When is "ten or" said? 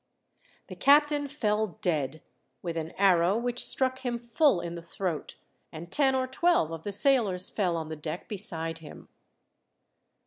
5.91-6.25